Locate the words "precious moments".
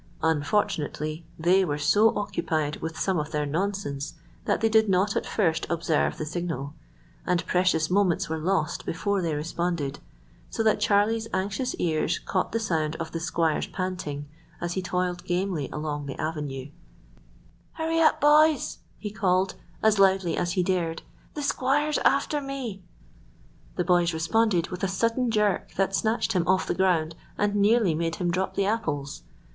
7.45-8.27